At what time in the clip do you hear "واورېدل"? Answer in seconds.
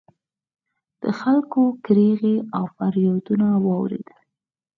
3.65-4.19